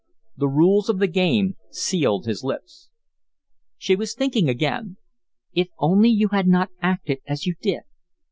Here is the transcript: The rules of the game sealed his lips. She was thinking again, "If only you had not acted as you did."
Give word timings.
The 0.35 0.47
rules 0.47 0.89
of 0.89 0.97
the 0.97 1.05
game 1.05 1.57
sealed 1.69 2.25
his 2.25 2.43
lips. 2.43 2.89
She 3.77 3.95
was 3.95 4.15
thinking 4.15 4.49
again, 4.49 4.97
"If 5.53 5.67
only 5.77 6.09
you 6.09 6.29
had 6.29 6.47
not 6.47 6.71
acted 6.81 7.19
as 7.27 7.45
you 7.45 7.53
did." 7.61 7.81